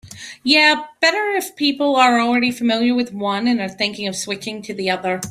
Yeah, 0.41 0.87
better 0.99 1.23
if 1.33 1.55
people 1.55 1.95
are 1.95 2.19
already 2.19 2.49
familiar 2.49 2.95
with 2.95 3.13
one 3.13 3.45
and 3.47 3.61
are 3.61 3.69
thinking 3.69 4.07
of 4.07 4.15
switching 4.15 4.63
to 4.63 4.73
the 4.73 4.89
other. 4.89 5.19